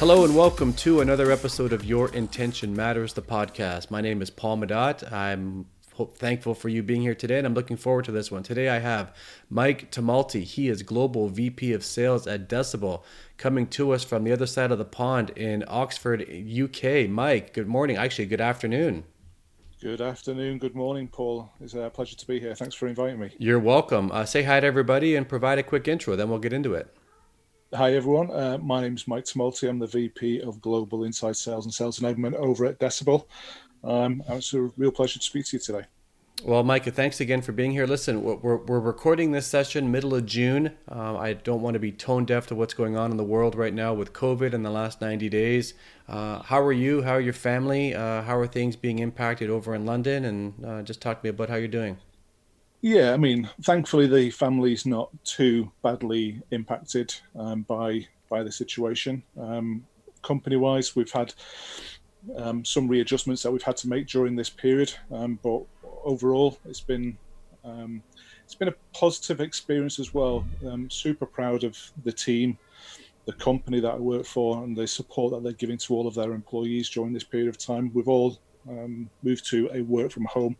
[0.00, 3.90] Hello and welcome to another episode of Your Intention Matters, the podcast.
[3.90, 5.12] My name is Paul Madot.
[5.12, 5.66] I'm
[6.06, 8.42] thankful for you being here today, and I'm looking forward to this one.
[8.42, 9.14] Today I have
[9.48, 10.42] Mike Tumulty.
[10.42, 13.02] He is Global VP of Sales at Decibel,
[13.36, 17.08] coming to us from the other side of the pond in Oxford, UK.
[17.08, 17.96] Mike, good morning.
[17.96, 19.04] Actually, good afternoon.
[19.80, 21.50] Good afternoon, good morning, Paul.
[21.58, 22.54] It's a pleasure to be here.
[22.54, 23.30] Thanks for inviting me.
[23.38, 24.12] You're welcome.
[24.12, 26.94] Uh, say hi to everybody and provide a quick intro, then we'll get into it.
[27.72, 28.32] Hi, everyone.
[28.32, 29.68] Uh, my name is Mike Tumulty.
[29.68, 33.26] I'm the VP of Global Inside Sales and Sales Enablement over at Decibel.
[33.82, 35.86] Um, it's a real pleasure to speak to you today.
[36.42, 37.86] Well, Micah, thanks again for being here.
[37.86, 40.72] Listen, we're, we're recording this session middle of June.
[40.90, 43.54] Uh, I don't want to be tone deaf to what's going on in the world
[43.54, 45.74] right now with COVID in the last 90 days.
[46.08, 47.02] Uh, how are you?
[47.02, 47.94] How are your family?
[47.94, 50.24] Uh, how are things being impacted over in London?
[50.24, 51.98] And uh, just talk to me about how you're doing.
[52.80, 59.22] Yeah, I mean, thankfully the family's not too badly impacted um, by by the situation.
[59.38, 59.84] Um,
[60.22, 61.34] company wise, we've had
[62.36, 65.62] um, some readjustments that we've had to make during this period, um, but
[66.04, 67.16] overall, it's been
[67.64, 68.02] um,
[68.44, 70.44] it's been a positive experience as well.
[70.66, 72.58] I'm super proud of the team,
[73.26, 76.14] the company that I work for, and the support that they're giving to all of
[76.14, 77.90] their employees during this period of time.
[77.94, 80.56] We've all um, moved to a work from home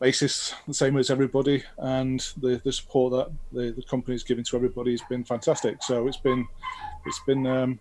[0.00, 4.44] basis, the same as everybody, and the, the support that the, the company is giving
[4.44, 5.82] to everybody has been fantastic.
[5.82, 6.46] So it's been
[7.06, 7.80] it's been um,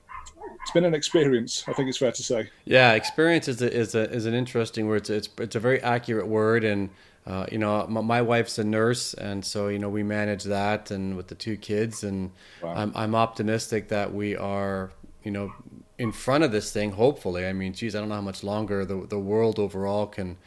[0.62, 1.64] it's been an experience.
[1.68, 2.50] I think it's fair to say.
[2.66, 4.98] Yeah, experience is a, is a, is an interesting word.
[4.98, 6.90] It's it's, it's a very accurate word, and
[7.26, 10.92] uh, you know, my, my, wife's a nurse, and so you know we manage that,
[10.92, 12.74] and with the two kids, and wow.
[12.76, 14.92] I'm I'm optimistic that we are
[15.24, 15.54] you know
[15.98, 16.92] in front of this thing.
[16.92, 20.38] Hopefully, I mean, geez, I don't know how much longer the the world overall can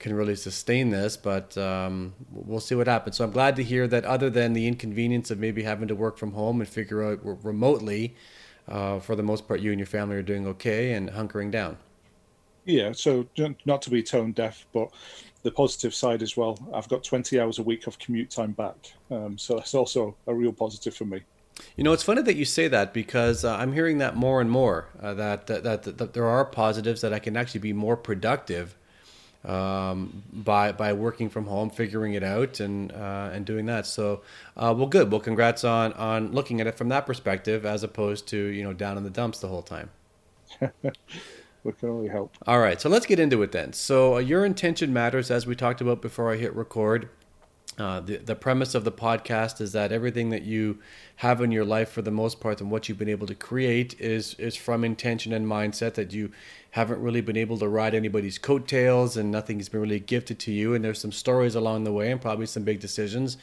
[0.00, 3.18] can really sustain this, but um, we'll see what happens.
[3.18, 6.16] So I'm glad to hear that other than the inconvenience of maybe having to work
[6.16, 8.16] from home and figure out remotely,
[8.70, 11.76] uh, for the most part, you and your family are doing okay and hunkering down.
[12.64, 13.26] Yeah, so
[13.64, 14.90] not to be tone deaf, but
[15.42, 16.58] the positive side as well.
[16.74, 18.76] I've got 20 hours a week of commute time back,
[19.10, 21.22] um, so that's also a real positive for me.
[21.76, 24.50] You know, it's funny that you say that because uh, I'm hearing that more and
[24.50, 27.96] more uh, that, that, that that there are positives that I can actually be more
[27.96, 28.76] productive
[29.44, 33.86] um, by by working from home, figuring it out, and uh, and doing that.
[33.86, 34.22] So,
[34.56, 35.10] uh, well, good.
[35.10, 38.72] Well, congrats on on looking at it from that perspective, as opposed to you know
[38.72, 39.90] down in the dumps the whole time.
[41.62, 42.36] what can only help.
[42.46, 43.72] All right, so let's get into it then.
[43.72, 47.08] So, uh, your intention matters, as we talked about before I hit record.
[47.78, 50.78] Uh, the, the premise of the podcast is that everything that you
[51.16, 53.98] have in your life for the most part and what you've been able to create
[53.98, 56.30] is is from intention and mindset that you
[56.72, 60.74] haven't really been able to ride anybody's coattails and nothing's been really gifted to you.
[60.74, 63.36] And there's some stories along the way and probably some big decisions.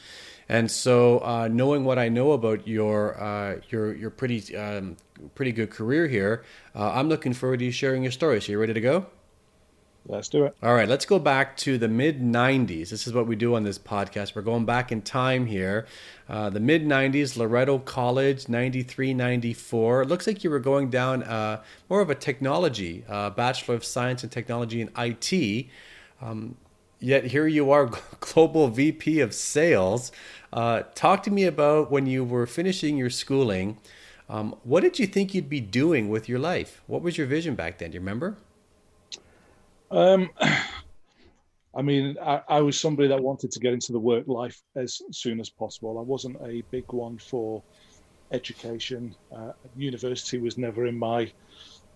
[0.48, 4.96] And so uh, knowing what I know about your uh, your your pretty um,
[5.34, 6.44] pretty good career here
[6.74, 8.40] uh, I'm looking forward to you sharing your story.
[8.40, 9.06] So you ready to go
[10.08, 10.56] Let's do it.
[10.62, 12.88] All right, let's go back to the mid 90s.
[12.88, 14.34] This is what we do on this podcast.
[14.34, 15.86] We're going back in time here.
[16.28, 20.02] Uh, the mid 90s, Loreto College, 93, 94.
[20.02, 23.84] It looks like you were going down uh, more of a technology, uh, Bachelor of
[23.84, 25.66] Science and Technology in IT.
[26.22, 26.56] Um,
[27.00, 27.90] yet here you are,
[28.20, 30.10] Global VP of Sales.
[30.54, 33.76] Uh, talk to me about when you were finishing your schooling.
[34.30, 36.82] Um, what did you think you'd be doing with your life?
[36.86, 37.90] What was your vision back then?
[37.90, 38.38] Do you remember?
[39.90, 40.30] Um,
[41.74, 45.00] I mean, I, I, was somebody that wanted to get into the work life as
[45.12, 45.98] soon as possible.
[45.98, 47.62] I wasn't a big one for
[48.32, 49.14] education.
[49.34, 51.30] Uh, university was never in my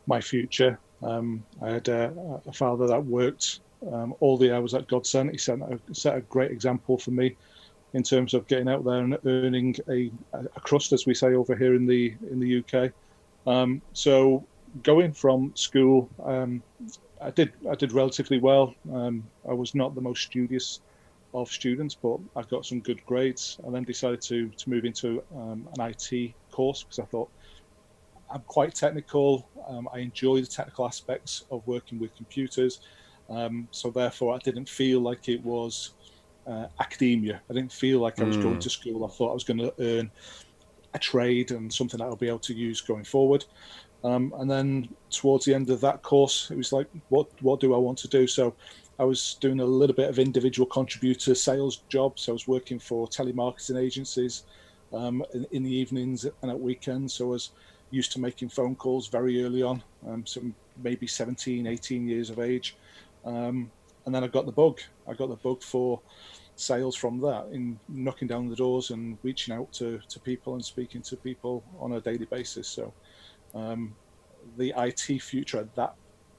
[0.07, 0.79] my future.
[1.03, 3.61] Um, I had a, a, father that worked
[3.93, 5.31] um, all the hours that God sent.
[5.31, 7.37] He set a, set a great example for me
[7.93, 11.55] in terms of getting out there and earning a, a crust, as we say over
[11.55, 12.93] here in the in the UK.
[13.47, 14.45] Um, so
[14.83, 16.63] going from school, um,
[17.23, 18.75] I did I did relatively well.
[18.93, 20.81] Um, I was not the most studious
[21.35, 25.23] of students, but I got some good grades, and then decided to to move into
[25.35, 27.31] um, an IT course because I thought
[28.31, 29.49] I'm quite technical.
[29.69, 32.81] Um, I enjoy the technical aspects of working with computers,
[33.31, 35.95] um, so therefore I didn't feel like it was
[36.47, 37.41] uh, academia.
[37.49, 38.43] I didn't feel like I was mm.
[38.43, 39.05] going to school.
[39.05, 40.11] I thought I was going to earn
[40.95, 43.45] a trade and something that I'll be able to use going forward.
[44.05, 47.75] Um, and then towards the end of that course, it was like, what what do
[47.75, 48.27] I want to do?
[48.27, 48.55] So
[48.99, 52.23] I was doing a little bit of individual contributor sales jobs.
[52.23, 54.45] So I was working for telemarketing agencies
[54.93, 57.15] um, in, in, the evenings and at weekends.
[57.15, 57.51] So I was
[57.91, 60.41] used to making phone calls very early on, um, so
[60.83, 62.77] maybe 17, 18 years of age.
[63.25, 63.71] Um,
[64.05, 64.81] and then I got the bug.
[65.07, 66.01] I got the bug for
[66.57, 70.65] sales from that in knocking down the doors and reaching out to, to people and
[70.65, 72.69] speaking to people on a daily basis.
[72.69, 72.93] So
[73.55, 73.95] um,
[74.57, 75.95] the IT future at that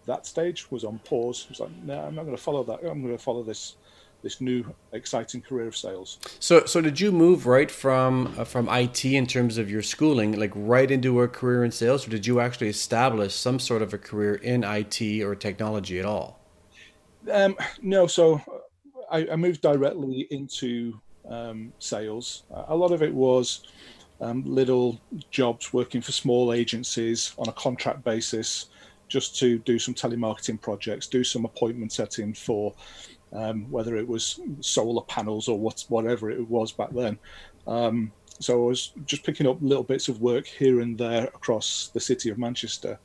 [0.05, 1.43] that stage was on pause.
[1.45, 2.79] It was like, no, I'm not going to follow that.
[2.83, 3.75] I'm going to follow this
[4.21, 4.63] this new
[4.93, 6.17] exciting career of sales.
[6.39, 10.39] So, so did you move right from uh, from IT in terms of your schooling,
[10.39, 13.93] like right into a career in sales, or did you actually establish some sort of
[13.93, 16.39] a career in IT or technology at all?
[17.31, 18.41] Um, no, so
[19.11, 20.99] I, I, moved directly into
[21.29, 22.43] um, sales.
[22.67, 23.63] A lot of it was
[24.23, 24.99] um, little
[25.31, 28.67] jobs working for small agencies on a contract basis,
[29.09, 32.73] just to do some telemarketing projects, do some appointment setting for
[33.33, 37.19] um, whether it was solar panels or what, whatever it was back then.
[37.67, 41.89] Um, so I was just picking up little bits of work here and there across
[41.93, 42.99] the city of Manchester.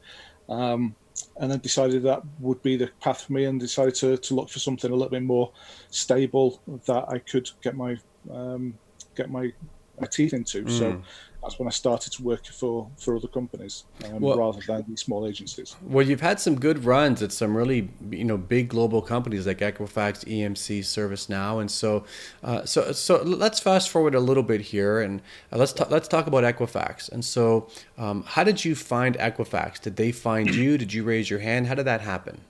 [0.49, 0.95] Um,
[1.41, 4.49] and then decided that would be the path for me and decided to, to look
[4.49, 5.53] for something a little bit more
[5.91, 7.97] stable that I could get my
[8.31, 8.75] um,
[9.17, 9.53] get my,
[10.01, 10.65] my teeth into.
[10.65, 10.71] Mm.
[10.79, 11.03] So
[11.43, 15.01] that's when I started to work for for other companies um, well, rather than these
[15.01, 15.77] small agencies.
[15.83, 19.59] Well, you've had some good runs at some really you know big global companies like
[19.59, 22.05] Equifax, EMC, ServiceNow, and so
[22.43, 25.21] uh, so so let's fast forward a little bit here and
[25.53, 27.11] uh, let's ta- let's talk about Equifax.
[27.11, 29.81] And so, um, how did you find Equifax?
[29.81, 30.77] Did they find you?
[30.77, 31.69] Did you raise your hand?
[31.69, 32.41] How did that happen?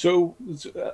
[0.00, 0.34] So,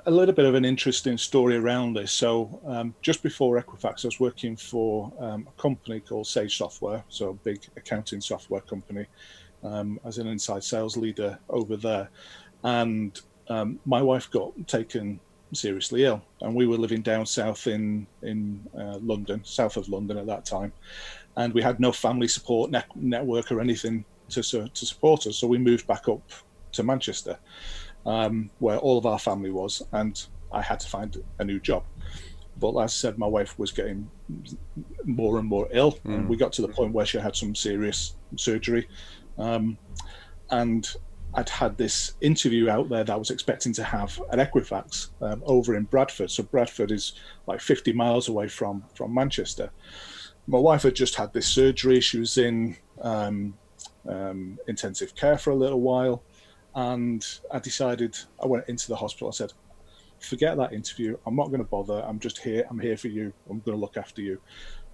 [0.05, 2.11] a little bit of an interesting story around this.
[2.11, 7.05] So, um, just before Equifax, I was working for um, a company called Sage Software,
[7.07, 9.05] so a big accounting software company,
[9.63, 12.09] um, as an inside sales leader over there.
[12.65, 13.17] And
[13.47, 15.21] um, my wife got taken
[15.53, 20.17] seriously ill, and we were living down south in in uh, London, south of London
[20.17, 20.73] at that time,
[21.37, 25.37] and we had no family support ne- network or anything to to support us.
[25.37, 26.29] So we moved back up
[26.73, 27.39] to Manchester
[28.07, 31.83] um, where all of our family was, and I had to find a new job.
[32.59, 34.09] But as I said, my wife was getting
[35.03, 36.15] more and more ill, mm.
[36.15, 38.87] and we got to the point where she had some serious surgery.
[39.37, 39.77] Um,
[40.49, 40.89] and
[41.33, 45.43] I'd had this interview out there that I was expecting to have at Equifax um,
[45.45, 46.31] over in Bradford.
[46.31, 47.13] So Bradford is
[47.45, 49.69] like 50 miles away from from Manchester.
[50.47, 51.99] My wife had just had this surgery.
[51.99, 53.53] She was in um,
[54.07, 56.23] um, intensive care for a little while,
[56.77, 59.27] and I decided I went into the hospital.
[59.27, 59.51] I said,
[60.19, 61.17] "Forget that interview.
[61.25, 62.05] I'm not going to bother.
[62.07, 62.65] I'm just here.
[62.69, 63.33] I'm here for you.
[63.49, 64.39] I'm going to look after you."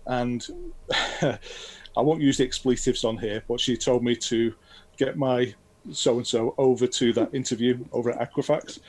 [0.08, 0.48] And
[1.22, 4.54] I won't use the expletives on here, but she told me to
[4.98, 5.54] get my
[5.92, 8.80] so and so over to that interview over at Equifax.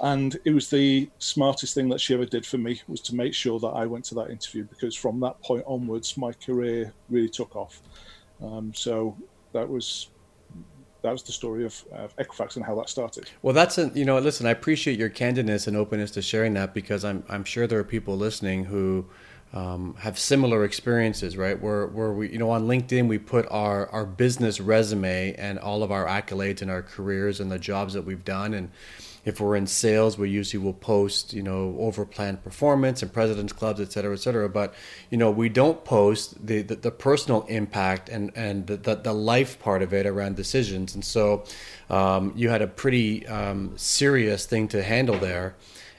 [0.00, 3.34] And it was the smartest thing that she ever did for me was to make
[3.34, 7.28] sure that I went to that interview because from that point onwards, my career really
[7.28, 7.82] took off.
[8.40, 9.16] Um, so
[9.52, 10.10] that was
[11.02, 13.30] that was the story of, of Equifax and how that started.
[13.42, 16.74] Well, that's a, you know, listen, I appreciate your candidness and openness to sharing that
[16.74, 19.06] because I'm I'm sure there are people listening who
[19.52, 21.60] um, have similar experiences, right?
[21.60, 25.82] Where where we you know on LinkedIn we put our our business resume and all
[25.82, 28.70] of our accolades and our careers and the jobs that we've done and
[29.24, 33.52] if we're in sales, we usually will post, you know, over planned performance and president's
[33.52, 34.48] clubs, et cetera, et cetera.
[34.48, 34.74] But,
[35.10, 39.12] you know, we don't post the, the, the personal impact and, and the, the, the,
[39.12, 40.94] life part of it around decisions.
[40.94, 41.44] And so
[41.90, 45.54] um, you had a pretty um, serious thing to handle there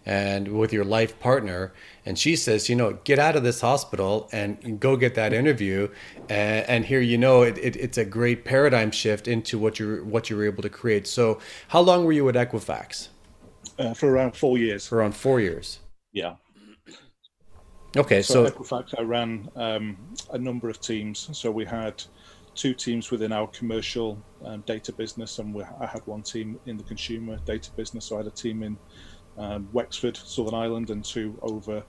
[0.10, 1.72] and with your life partner
[2.04, 5.88] and she says you know get out of this hospital and go get that interview.
[6.30, 10.04] And, and here you know it, it, it's a great paradigm shift into what you're
[10.04, 11.06] what you were able to create.
[11.06, 13.10] So how long were you at equifax?
[13.78, 14.88] Uh, for around four years.
[14.88, 15.80] For around four years.
[16.12, 16.36] Yeah.
[17.96, 19.96] Okay so, so equifax i ran um,
[20.32, 21.30] a number of teams.
[21.34, 22.04] So we had
[22.56, 26.78] two teams within our commercial um, data business and we, i had one team in
[26.78, 28.06] the consumer data business.
[28.06, 28.75] So i had a team in
[29.39, 31.84] um, Wexford, Southern Ireland, and two over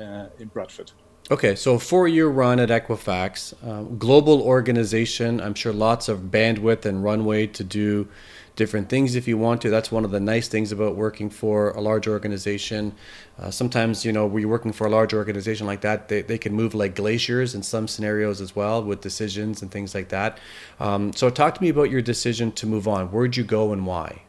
[0.00, 0.92] uh, in Bradford.
[1.30, 5.40] Okay, so four year run at Equifax, uh, global organization.
[5.40, 8.08] I'm sure lots of bandwidth and runway to do
[8.56, 9.70] different things if you want to.
[9.70, 12.94] That's one of the nice things about working for a large organization.
[13.38, 16.38] Uh, sometimes, you know, when you're working for a large organization like that, they, they
[16.38, 20.38] can move like glaciers in some scenarios as well with decisions and things like that.
[20.80, 23.06] Um, so, talk to me about your decision to move on.
[23.06, 24.22] Where'd you go and why?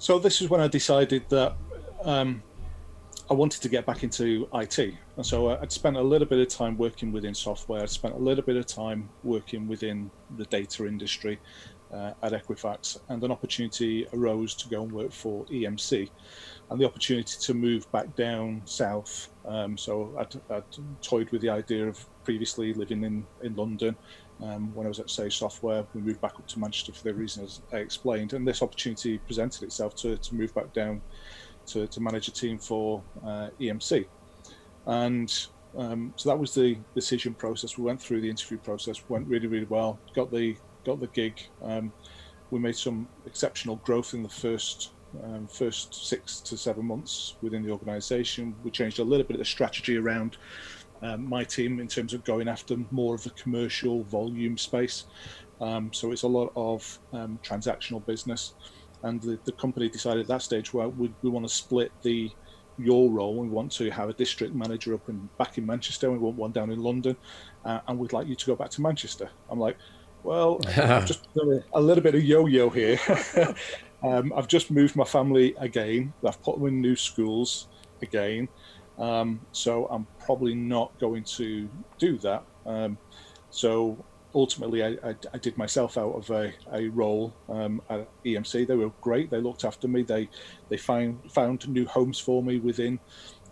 [0.00, 1.58] So this is when I decided that
[2.04, 2.42] um,
[3.30, 6.48] I wanted to get back into IT, and so I'd spent a little bit of
[6.48, 7.82] time working within software.
[7.82, 11.38] I'd spent a little bit of time working within the data industry
[11.92, 16.08] uh, at Equifax, and an opportunity arose to go and work for EMC,
[16.70, 19.28] and the opportunity to move back down south.
[19.44, 20.64] Um, so I'd, I'd,
[21.02, 23.94] toyed with the idea of previously living in in London.
[24.42, 27.14] Um, when I was at Sage Software, we moved back up to Manchester for the
[27.14, 31.02] reasons I explained, and this opportunity presented itself to, to move back down
[31.66, 34.06] to, to manage a team for uh, EMC.
[34.86, 35.32] And
[35.76, 37.78] um, so that was the decision process.
[37.78, 39.98] We went through the interview process, went really, really well.
[40.14, 41.40] Got the got the gig.
[41.62, 41.92] Um,
[42.50, 44.90] we made some exceptional growth in the first
[45.22, 48.54] um, first six to seven months within the organisation.
[48.62, 50.36] We changed a little bit of the strategy around
[51.02, 55.04] um, my team in terms of going after more of the commercial volume space.
[55.60, 58.54] Um, so it's a lot of um, transactional business,
[59.02, 62.30] and the, the company decided at that stage, well, we, we want to split the
[62.78, 63.36] your role.
[63.36, 66.10] We want to have a district manager up and back in Manchester.
[66.10, 67.16] We want one down in London,
[67.64, 69.30] uh, and we'd like you to go back to Manchester.
[69.50, 69.76] I'm like,
[70.22, 71.28] well, I've just
[71.74, 72.98] a little bit of yo-yo here.
[74.02, 76.12] um, I've just moved my family again.
[76.26, 77.68] I've put them in new schools
[78.02, 78.48] again.
[79.00, 82.44] Um, so I'm probably not going to do that.
[82.66, 82.98] Um,
[83.48, 84.04] so
[84.34, 88.66] ultimately, I, I, I, did myself out of a, a role um, at EMC.
[88.66, 89.30] They were great.
[89.30, 90.02] They looked after me.
[90.02, 90.28] They
[90.68, 93.00] they found found new homes for me within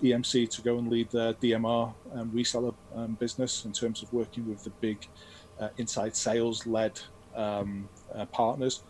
[0.02, 2.74] EMC to go and lead their DMR um, reseller
[3.18, 5.08] business in terms of working with the big
[5.58, 7.00] uh, inside sales led
[7.34, 8.82] um, uh, partners.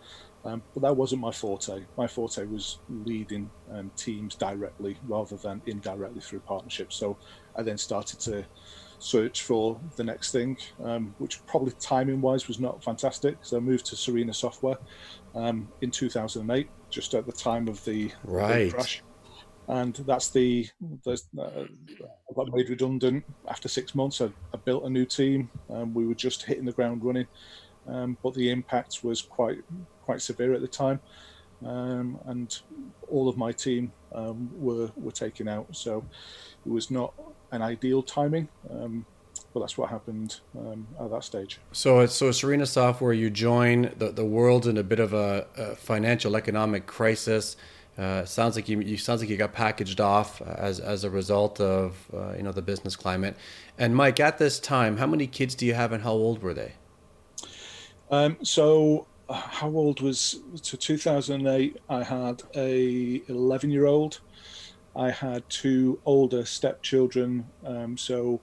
[0.49, 1.85] Um, but that wasn't my forte.
[1.97, 6.97] My forte was leading um, teams directly rather than indirectly through partnerships.
[6.97, 7.19] So
[7.55, 8.45] I then started to
[8.99, 13.37] search for the next thing, um, which probably timing wise was not fantastic.
[13.43, 14.79] So I moved to Serena Software
[15.35, 18.73] um, in 2008, just at the time of the, right.
[18.73, 19.03] crash.
[19.69, 20.67] And that's the,
[21.05, 24.23] the uh, I got made redundant after six months.
[24.23, 25.51] I, I built a new team.
[25.93, 27.27] we were just hitting the ground running,
[27.87, 29.63] um, but the impact was quite
[30.09, 31.01] quite severe at the time,
[31.67, 32.61] um, and
[33.11, 35.67] all of my team um, were were taken out.
[35.73, 36.03] So
[36.65, 37.13] it was not
[37.53, 39.05] an ideal timing, um,
[39.53, 41.59] but that's what happened um, at that stage.
[41.73, 45.77] So, so Serena Software, you join the the world in a bit of a, a
[45.77, 47.57] financial economic crisis.
[47.99, 51.61] Uh, sounds like you, you sounds like you got packaged off as as a result
[51.61, 53.37] of uh, you know the business climate.
[53.77, 56.55] And Mike, at this time, how many kids do you have, and how old were
[56.55, 56.73] they?
[58.11, 64.21] Um, so how old was to 2008 i had a 11 year old
[64.97, 68.41] i had two older stepchildren um, so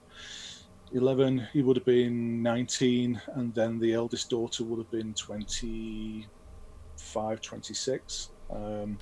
[0.92, 7.40] 11 he would have been 19 and then the eldest daughter would have been 25
[7.40, 8.98] 26 um,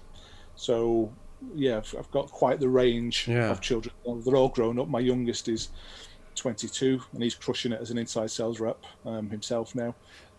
[0.56, 1.12] so
[1.54, 3.50] yeah I've, I've, got quite the range yeah.
[3.50, 3.94] of children.
[4.24, 4.88] They're all grown up.
[4.88, 5.68] My youngest is
[6.36, 9.94] 22 and he's crushing it as an inside sales rep um, himself now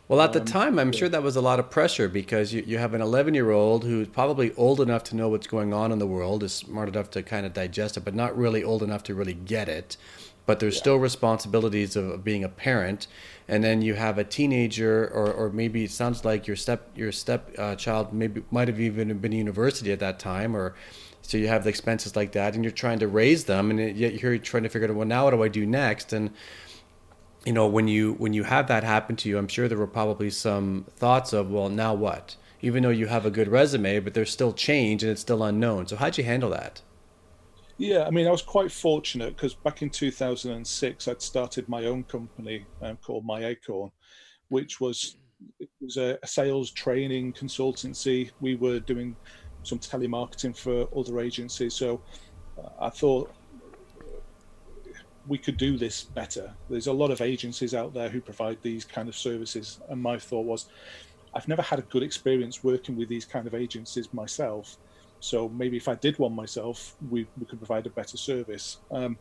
[0.07, 2.63] well, at the um, time, I'm sure that was a lot of pressure because you,
[2.65, 5.91] you have an 11 year old who's probably old enough to know what's going on
[5.91, 8.83] in the world, is smart enough to kind of digest it, but not really old
[8.83, 9.97] enough to really get it.
[10.45, 10.81] But there's yeah.
[10.81, 13.07] still responsibilities of, being a parent,
[13.47, 17.11] and then you have a teenager, or, or maybe it sounds like your step your
[17.11, 20.75] step uh, child maybe might have even been in university at that time, or
[21.23, 24.21] so you have the expenses like that, and you're trying to raise them, and yet
[24.21, 26.29] you're trying to figure out well now what do I do next, and
[27.45, 29.87] you know when you when you have that happen to you i'm sure there were
[29.87, 32.35] probably some thoughts of well now what?
[32.61, 35.85] Even though you have a good resume but there's still change and it's still unknown.
[35.87, 36.81] So how'd you handle that?
[37.77, 42.03] Yeah i mean i was quite fortunate because back in 2006 i'd started my own
[42.05, 43.91] company um, called my acorn
[44.49, 45.17] which was
[45.59, 48.31] it was a, a sales training consultancy.
[48.39, 49.15] We were doing
[49.63, 51.73] some telemarketing for other agencies.
[51.73, 52.01] So
[52.57, 53.31] uh, i thought
[55.27, 56.53] we could do this better.
[56.69, 60.17] There's a lot of agencies out there who provide these kind of services, and my
[60.19, 60.67] thought was,
[61.33, 64.77] I've never had a good experience working with these kind of agencies myself.
[65.19, 68.77] So maybe if I did one myself, we, we could provide a better service.
[68.91, 69.17] Um,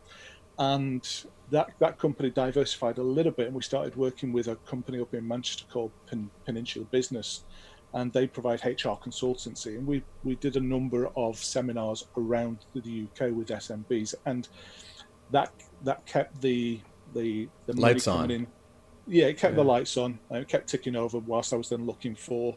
[0.57, 4.99] and that that company diversified a little bit, and we started working with a company
[4.99, 7.43] up in Manchester called Pen, Peninsula Business,
[7.93, 9.77] and they provide HR consultancy.
[9.77, 14.47] And we we did a number of seminars around the UK with SMBs, and
[15.31, 15.51] that
[15.83, 16.79] that kept the
[17.13, 18.31] the the lights on.
[18.31, 18.47] In.
[19.07, 19.63] Yeah, it kept yeah.
[19.63, 20.19] the lights on.
[20.31, 22.55] It kept ticking over whilst I was then looking for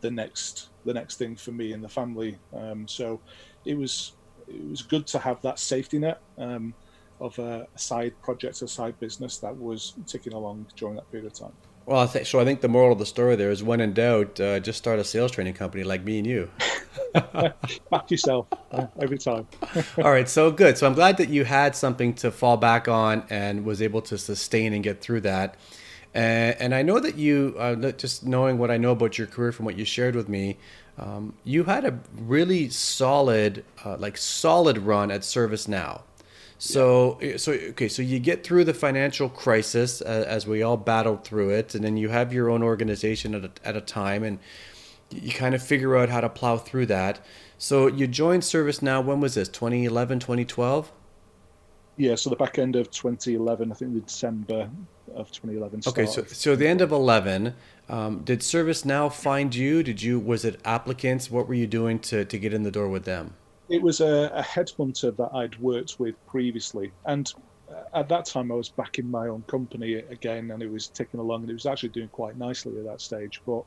[0.00, 2.38] the next the next thing for me and the family.
[2.54, 3.20] Um, so
[3.64, 4.12] it was
[4.48, 6.74] it was good to have that safety net um,
[7.20, 11.38] of a, side project, a side business that was ticking along during that period of
[11.38, 11.52] time.
[11.84, 12.38] Well, I think so.
[12.38, 14.98] I think the moral of the story there is, when in doubt, uh, just start
[14.98, 16.48] a sales training company like me and you.
[17.90, 19.46] back yourself uh, every time.
[19.98, 20.78] All right, so good.
[20.78, 24.16] So I'm glad that you had something to fall back on and was able to
[24.16, 25.56] sustain and get through that.
[26.14, 29.52] And, and I know that you, uh, just knowing what I know about your career
[29.52, 30.58] from what you shared with me,
[30.98, 36.02] um, you had a really solid, uh, like solid run at ServiceNow.
[36.64, 37.38] So, yeah.
[37.38, 41.50] so okay, so you get through the financial crisis uh, as we all battled through
[41.50, 44.38] it, and then you have your own organization at a, at a time, and
[45.10, 47.18] you kind of figure out how to plow through that.
[47.58, 49.04] So you joined ServiceNow.
[49.04, 49.48] When was this?
[49.48, 50.92] 2011, 2012?
[51.96, 54.70] Yeah, so the back end of 2011, I think the December
[55.16, 55.82] of 2011.
[55.82, 56.00] Started.
[56.00, 57.54] Okay, so so the end of 11.
[57.88, 59.82] Um, did ServiceNow find you?
[59.82, 61.28] Did you was it applicants?
[61.28, 63.34] What were you doing to to get in the door with them?
[63.68, 67.32] It was a, a headhunter that I'd worked with previously, and
[67.70, 70.88] uh, at that time I was back in my own company again, and it was
[70.88, 73.40] ticking along, and it was actually doing quite nicely at that stage.
[73.46, 73.64] But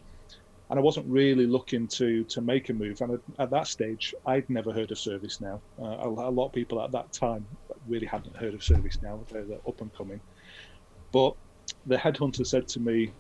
[0.70, 3.02] and I wasn't really looking to to make a move.
[3.02, 5.60] And at, that stage, I'd never heard of ServiceNow.
[5.80, 7.46] Uh, a, a, lot of people at that time
[7.88, 9.28] really hadn't heard of ServiceNow.
[9.30, 10.20] They're, they're up and coming.
[11.12, 11.36] But
[11.86, 13.12] the headhunter said to me,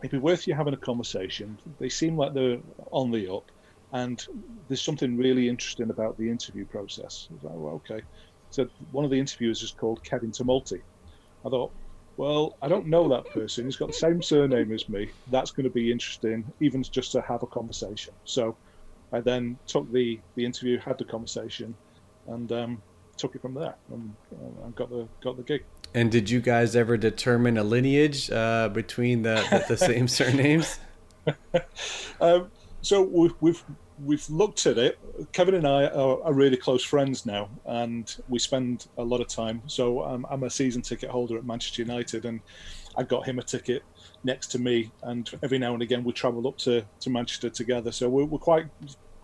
[0.00, 1.58] "It'd be worth you having a conversation.
[1.78, 2.58] They seem like they're
[2.90, 3.50] on the up,
[3.96, 4.26] and
[4.68, 8.02] there's something really interesting about the interview process." I was like, well, okay.
[8.50, 10.82] So one of the interviewers is called Kevin Tumulty.
[11.44, 11.72] I thought,
[12.16, 13.64] well, I don't know that person.
[13.64, 15.10] He's got the same surname as me.
[15.30, 18.14] That's going to be interesting, even just to have a conversation.
[18.24, 18.56] So
[19.12, 21.74] I then took the, the interview, had the conversation,
[22.28, 22.82] and um,
[23.16, 25.64] took it from there, and, uh, and got the got the gig.
[25.94, 30.78] And did you guys ever determine a lineage uh, between the, the, the same surnames?
[32.20, 32.50] um,
[32.82, 33.64] so we've, we've
[34.04, 34.98] we've looked at it.
[35.32, 39.28] Kevin and I are, are, really close friends now, and we spend a lot of
[39.28, 39.62] time.
[39.66, 42.40] So um, I'm a season ticket holder at Manchester United, and
[42.96, 43.82] I got him a ticket
[44.24, 44.90] next to me.
[45.02, 47.92] And every now and again, we travel up to, to Manchester together.
[47.92, 48.66] So we're, we're quite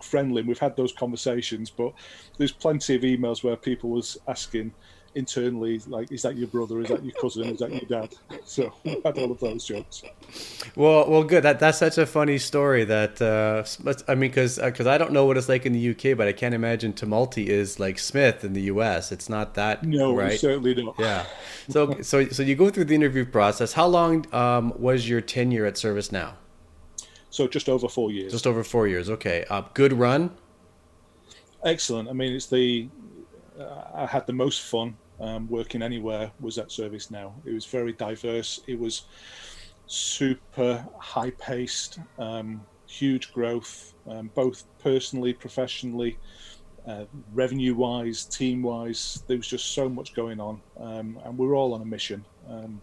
[0.01, 0.41] friendly.
[0.41, 1.93] We've had those conversations, but
[2.37, 4.73] there's plenty of emails where people was asking
[5.15, 6.81] internally, like, is that your brother?
[6.81, 7.43] Is that your cousin?
[7.49, 8.15] Is that your dad?
[8.45, 10.03] So we had all of those jokes.
[10.75, 11.43] Well, well, good.
[11.43, 12.83] That that's such a funny story.
[12.83, 13.63] That uh,
[14.07, 16.27] I mean, because because uh, I don't know what it's like in the UK, but
[16.27, 19.11] I can't imagine Tumulty is like Smith in the US.
[19.11, 19.83] It's not that.
[19.83, 20.39] No, right?
[20.39, 20.95] certainly not.
[20.97, 21.25] Yeah.
[21.69, 23.73] So so so you go through the interview process.
[23.73, 26.33] How long um, was your tenure at ServiceNow?
[27.29, 28.31] So just over four years.
[28.31, 29.09] Just over four years.
[29.09, 29.45] Okay.
[29.49, 30.31] Uh, good run.
[31.63, 32.09] Excellent.
[32.09, 32.89] I mean, it's the
[33.59, 37.33] uh, I had the most fun um, working anywhere was at ServiceNow.
[37.45, 38.61] It was very diverse.
[38.67, 39.03] It was
[39.85, 46.17] super high paced, um, huge growth, um, both personally, professionally,
[46.87, 49.23] uh, revenue wise, team wise.
[49.27, 52.25] There was just so much going on, um, and we were all on a mission.
[52.49, 52.81] Um,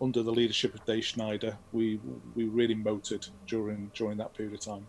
[0.00, 2.00] under the leadership of Dave Schneider, we
[2.34, 4.86] we really motored during during that period of time.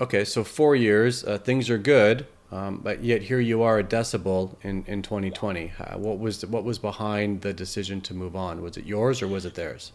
[0.00, 2.26] Okay, so four years, uh, things are good.
[2.54, 5.72] Um, but yet here you are at Decibel in, in 2020.
[5.76, 8.62] Uh, what was what was behind the decision to move on?
[8.62, 9.90] Was it yours or was it theirs?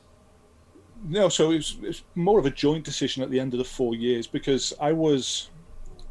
[1.08, 3.64] No, so it was, it more of a joint decision at the end of the
[3.64, 5.50] four years because I was,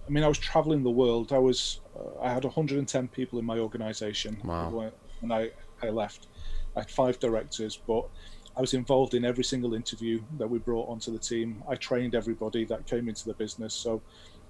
[0.07, 1.35] I mean, I was traveling the world.
[1.35, 4.91] I was, uh, I had 110 people in my organization wow.
[5.21, 5.51] when I,
[5.83, 6.29] I left.
[6.75, 8.09] I had five directors, but
[8.57, 11.63] I was involved in every single interview that we brought onto the team.
[11.69, 13.75] I trained everybody that came into the business.
[13.75, 14.01] So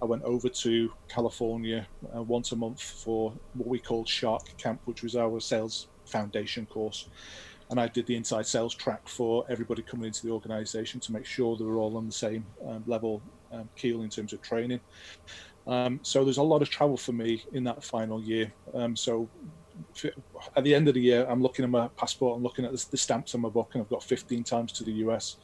[0.00, 4.80] I went over to California uh, once a month for what we called Shark Camp,
[4.84, 7.08] which was our sales foundation course.
[7.70, 11.26] And I did the inside sales track for everybody coming into the organization to make
[11.26, 13.20] sure they were all on the same um, level
[13.52, 14.80] um, keel in terms of training.
[15.66, 18.50] Um, so there's a lot of travel for me in that final year.
[18.72, 19.28] Um, so
[20.56, 22.87] at the end of the year, I'm looking at my passport, I'm looking at the,
[22.90, 25.37] the stamps on my book, and I've got 15 times to the US.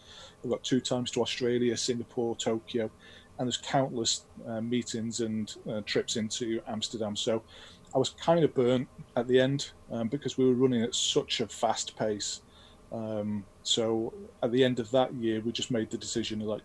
[0.43, 2.91] I've got two times to Australia, Singapore, Tokyo
[3.39, 7.17] and there's countless uh, meetings and uh, trips into Amsterdam.
[7.17, 7.43] So
[7.95, 11.41] I was kind of burnt at the end um, because we were running at such
[11.41, 12.43] a fast pace.
[12.93, 16.63] Um, so at the end of that year, we just made the decision like,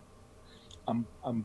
[0.86, 1.44] I'm, I'm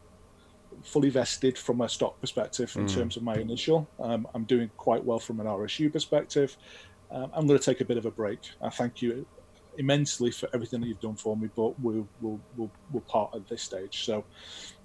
[0.84, 2.94] fully vested from a stock perspective in mm.
[2.94, 3.88] terms of my initial.
[4.00, 6.58] Um, I'm doing quite well from an RSU perspective.
[7.12, 8.40] Um, I'm going to take a bit of a break.
[8.62, 9.26] I thank you
[9.78, 13.48] immensely for everything that you've done for me, but we'll, we'll, we'll, we'll part at
[13.48, 14.06] this stage.
[14.06, 14.24] So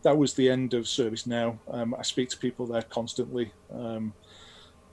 [0.02, 1.58] that was the end of ServiceNow.
[1.70, 3.52] Um, I speak to people there constantly.
[3.72, 4.12] Um,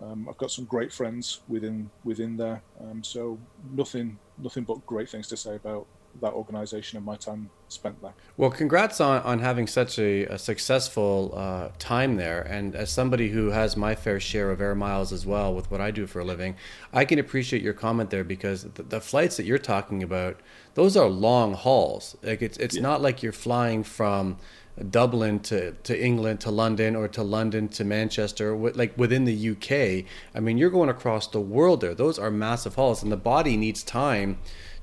[0.02, 2.62] um, I've got some great friends within within there.
[2.80, 3.40] Um, so
[3.72, 5.88] nothing nothing but great things to say about
[6.22, 8.14] that organization and my time spent there.
[8.38, 12.42] Well, congrats on, on having such a, a successful uh, time there.
[12.42, 15.82] And as somebody who has my fair share of air miles as well with what
[15.82, 16.56] I do for a living,
[16.94, 20.40] I can appreciate your comment there because the, the flights that you're talking about,
[20.76, 22.16] those are long hauls.
[22.24, 22.82] Like it's it's yeah.
[22.82, 24.38] not like you're flying from
[24.90, 30.06] Dublin to, to England to London or to London to Manchester, like within the UK.
[30.36, 31.96] I mean, you're going across the world there.
[31.96, 34.38] Those are massive hauls, and the body needs time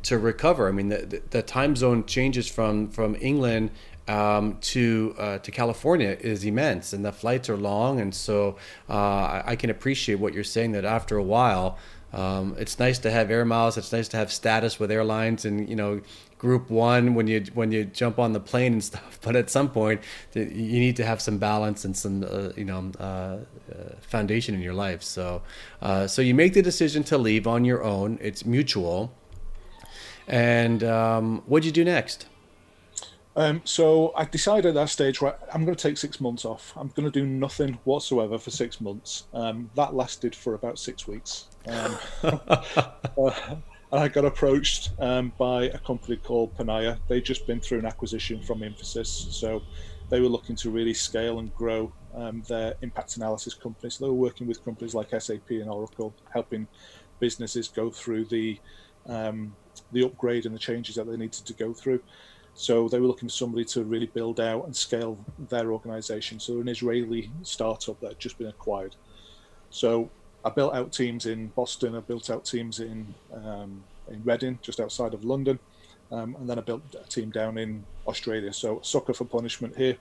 [0.05, 0.69] to recover.
[0.69, 3.71] I mean, the, the time zone changes from from England
[4.07, 8.57] um, to uh, to California is immense, and the flights are long, and so
[8.88, 11.79] uh, I, can appreciate what you're saying that after a while.
[12.12, 13.77] um, it's nice to have air miles.
[13.77, 16.01] It's nice to have status with airlines, and you know,
[16.38, 19.19] Group One when you when you jump on the plane and stuff.
[19.23, 20.03] But at some point,
[20.35, 23.38] you need to have some balance and some uh, you know uh, uh,
[24.03, 25.03] foundation in your life.
[25.03, 25.40] So,
[25.81, 28.19] uh, so you make the decision to leave on your own.
[28.21, 29.14] It's mutual.
[30.27, 32.27] And um, what'd you do next?
[33.37, 36.73] Um, so I decided at that stage, right, I'm going to take six months off.
[36.77, 39.25] I'm going to do nothing whatsoever for six months.
[39.35, 41.49] Um, that lasted for about six weeks.
[41.67, 43.57] Um, uh,
[43.93, 46.99] I got approached um, by a company called Panaya.
[47.09, 49.63] They'd just been through an acquisition from Infosys, so
[50.11, 53.91] they were looking to really scale and grow um, their impact analysis company.
[53.91, 56.69] So they were working with companies like SAP and Oracle, helping
[57.19, 58.61] businesses go through the
[59.07, 59.55] um,
[59.94, 62.00] the upgrade and the changes that they needed to go through.
[62.54, 66.38] So they were looking for somebody to really build out and scale their organization.
[66.38, 68.94] So an Israeli startup that had just been acquired.
[69.70, 70.09] So
[70.44, 71.96] I built out teams in Boston.
[71.96, 75.59] I built out teams in um, in Reading, just outside of London,
[76.12, 78.52] um, and then I built a team down in Australia.
[78.52, 79.96] So soccer for punishment here.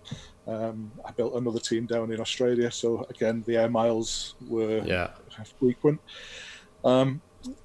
[0.46, 2.70] Um, I built another team down in Australia.
[2.70, 5.12] So again, the air miles were yeah.
[5.58, 6.02] frequent.
[6.84, 7.22] Um,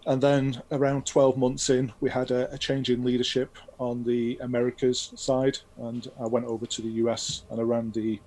[0.07, 4.39] and then around 12 months in, we had a, a, change in leadership on the
[4.41, 8.21] Americas side, and I went over to the US and I ran the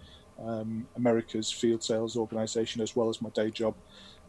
[0.44, 3.76] um, Americas field sales organization as well as my day job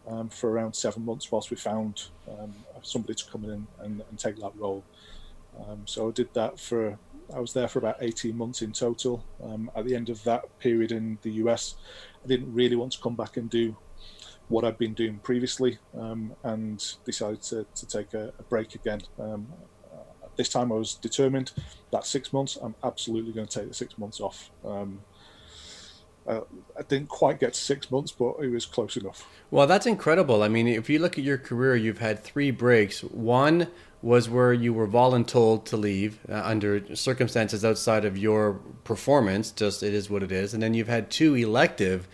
[0.08, 4.18] um, for around seven months whilst we found um, somebody to come in and, and
[4.18, 4.82] take that role.
[5.58, 6.98] Um, so I did that for,
[7.35, 9.24] I was there for about 18 months in total.
[9.42, 11.76] Um, at the end of that period in the US,
[12.24, 13.76] I didn't really want to come back and do
[14.48, 19.02] what I'd been doing previously um, and decided to, to take a, a break again.
[19.18, 19.46] Um,
[20.37, 21.52] this time I was determined
[21.90, 24.50] that six months, I'm absolutely going to take the six months off.
[24.64, 25.00] Um,
[26.26, 26.40] uh,
[26.78, 29.26] I didn't quite get to six months, but it was close enough.
[29.50, 30.42] Well, that's incredible.
[30.42, 33.00] I mean, if you look at your career, you've had three breaks.
[33.02, 33.68] One
[34.02, 39.50] was where you were voluntold to leave uh, under circumstances outside of your performance.
[39.50, 40.55] Just it is what it is.
[40.55, 42.09] And then you've had two elective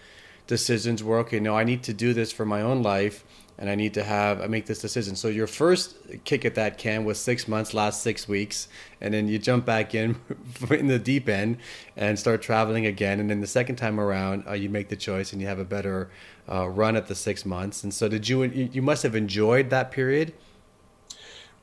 [0.49, 3.25] decisions were okay, no, I need to do this for my own life,
[3.59, 5.15] and I need to have I make this decision.
[5.15, 8.67] So your first kick at that can was six months, last six weeks,
[9.01, 10.17] and then you jump back in
[10.71, 11.59] in the deep end
[11.97, 13.21] and start traveling again.
[13.21, 15.65] And then the second time around, uh, you make the choice and you have a
[15.65, 16.11] better
[16.51, 17.85] uh, run at the six months.
[17.85, 18.43] And so did you?
[18.45, 20.33] You must have enjoyed that period.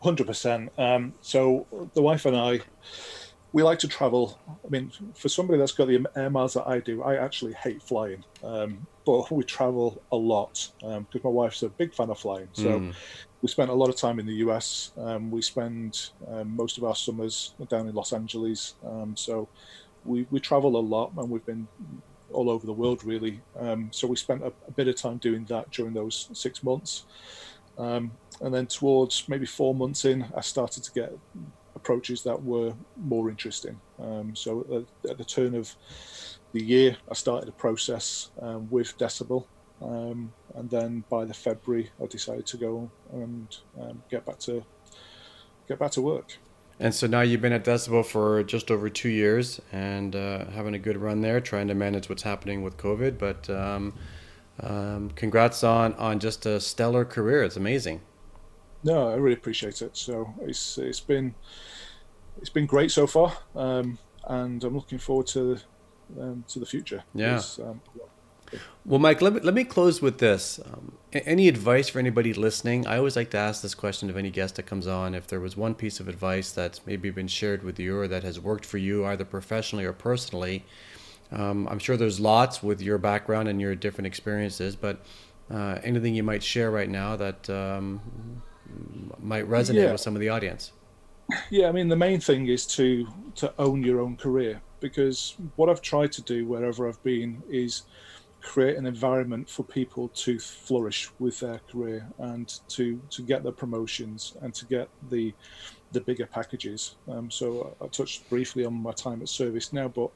[0.01, 0.71] Hundred um, percent.
[1.21, 2.61] So the wife and I
[3.55, 4.37] we like to travel.
[4.49, 7.81] I mean, for somebody that's got the air miles that I do, I actually hate
[7.81, 8.21] flying.
[8.43, 12.49] Um, but we travel a lot because um, my wife's a big fan of flying.
[12.51, 12.93] So mm.
[13.41, 14.91] we spent a lot of time in the US.
[14.97, 18.73] Um, we spend um, most of our summers down in Los Angeles.
[18.85, 19.47] Um, so
[20.03, 21.65] we, we travel a lot and we've been
[22.33, 23.39] all over the world really.
[23.57, 27.05] Um, so we spent a, a, bit of time doing that during those six months.
[27.77, 31.17] and then towards maybe four months in, I started to get
[31.85, 33.79] approaches that were more interesting.
[33.99, 34.65] Um, so
[35.05, 35.75] at, at, the turn of
[36.51, 39.45] the year, I started a process um, with Decibel,
[39.83, 44.63] um, and then by the February, I decided to go and um, get back to
[45.67, 46.37] get back to work.
[46.79, 50.73] And so now you've been at Decibel for just over two years and uh, having
[50.73, 53.17] a good run there, trying to manage what's happening with COVID.
[53.17, 53.93] But um,
[54.59, 57.43] um, congrats on on just a stellar career.
[57.43, 58.01] It's amazing.
[58.85, 59.97] No, I really appreciate it.
[59.97, 61.33] So it's it's been
[62.39, 65.57] it's been great so far, um, and I'm looking forward to
[66.19, 67.03] um, to the future.
[67.13, 67.41] Yeah.
[67.61, 67.81] Um,
[68.85, 70.59] well, Mike, let me, let me close with this.
[70.63, 72.85] Um, any advice for anybody listening?
[72.85, 75.15] I always like to ask this question of any guest that comes on.
[75.15, 78.23] If there was one piece of advice that's maybe been shared with you or that
[78.23, 80.65] has worked for you, either professionally or personally,
[81.31, 85.03] um, I'm sure there's lots with your background and your different experiences, but
[85.51, 88.01] uh, anything you might share right now that um,
[89.19, 89.91] might resonate yeah.
[89.91, 90.71] with some of the audience?
[91.49, 95.69] Yeah, I mean the main thing is to to own your own career because what
[95.69, 97.83] I've tried to do wherever I've been is
[98.41, 103.51] create an environment for people to flourish with their career and to to get the
[103.51, 105.33] promotions and to get the
[105.91, 106.95] the bigger packages.
[107.07, 110.11] Um, so I touched briefly on my time at ServiceNow, but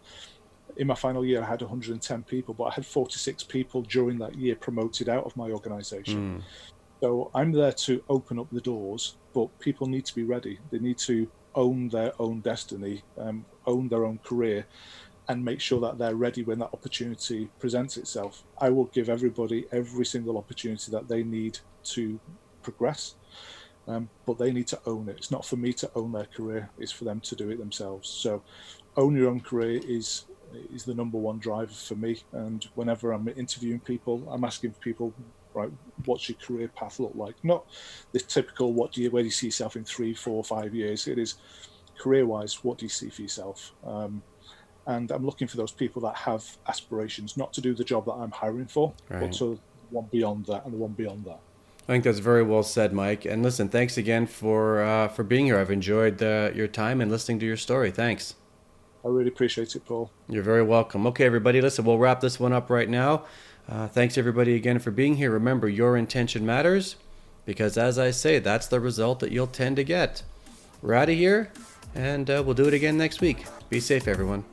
[0.78, 4.36] in my final year I had 110 people, but I had 46 people during that
[4.36, 6.39] year promoted out of my organization.
[6.39, 6.43] Mm.
[7.02, 10.59] So I'm there to open up the doors, but people need to be ready.
[10.71, 14.65] They need to own their own destiny, um, own their own career,
[15.27, 18.43] and make sure that they're ready when that opportunity presents itself.
[18.57, 21.59] I will give everybody every single opportunity that they need
[21.95, 22.19] to
[22.63, 23.15] progress,
[23.87, 25.17] um, but they need to own it.
[25.17, 28.09] It's not for me to own their career; it's for them to do it themselves.
[28.09, 28.43] So,
[28.97, 30.25] own your own career is
[30.73, 32.23] is the number one driver for me.
[32.31, 35.13] And whenever I'm interviewing people, I'm asking people
[35.60, 35.72] right?
[36.06, 37.36] What's your career path look like?
[37.43, 37.65] Not
[38.12, 41.08] the typical what do you where do you see yourself in three, four, five years.
[41.08, 41.36] It is
[41.98, 43.74] career wise, what do you see for yourself?
[43.86, 44.24] Um,
[44.88, 48.13] and I'm looking for those people that have aspirations, not to do the job that
[48.13, 49.22] I'm hiring for, right.
[49.22, 49.60] but to
[49.91, 51.39] one beyond that and the one beyond that.
[51.88, 53.26] I think that's very well said, Mike.
[53.26, 55.58] And listen, thanks again for uh, for being here.
[55.58, 57.91] I've enjoyed uh, your time and listening to your story.
[57.91, 58.36] Thanks.
[59.04, 60.12] I really appreciate it, Paul.
[60.28, 61.08] You're very welcome.
[61.08, 63.26] Okay, everybody, listen, we'll wrap this one up right now.
[63.69, 65.29] Uh, thanks, everybody, again for being here.
[65.29, 66.95] Remember, your intention matters
[67.45, 70.23] because, as I say, that's the result that you'll tend to get.
[70.82, 71.51] We're out of here,
[71.93, 73.45] and uh, we'll do it again next week.
[73.69, 74.43] Be safe, everyone.